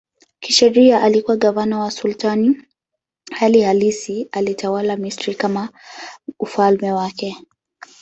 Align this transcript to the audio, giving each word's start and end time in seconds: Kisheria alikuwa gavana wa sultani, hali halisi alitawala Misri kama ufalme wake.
Kisheria 0.39 1.01
alikuwa 1.01 1.37
gavana 1.37 1.79
wa 1.79 1.91
sultani, 1.91 2.61
hali 3.31 3.61
halisi 3.61 4.27
alitawala 4.31 4.97
Misri 4.97 5.35
kama 5.35 5.69
ufalme 6.39 6.91
wake. 6.91 7.37